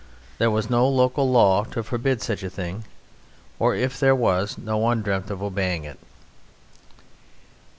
[0.39, 2.85] There was no local by law to forbid such a thing,
[3.59, 5.99] or if there was, no one dreamt of obeying it.